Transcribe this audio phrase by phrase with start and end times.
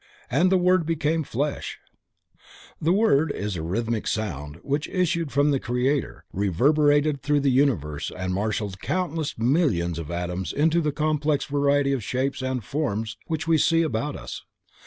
[0.31, 1.77] and the word became flesh;"
[2.81, 8.11] the word is a rhythmic sound, which issued from the Creator, reverberated through the universe
[8.17, 13.47] and marshaled countless millions of atoms into the multiplex variety of shapes and forms which
[13.47, 14.41] we see about us.